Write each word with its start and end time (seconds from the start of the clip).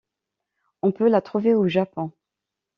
On 0.81 0.91
peut 0.91 1.09
la 1.09 1.21
trouver 1.21 1.53
au 1.53 1.67
Japon. 1.67 2.11